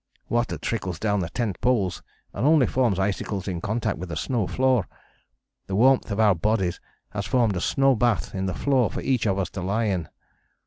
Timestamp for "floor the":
4.47-5.75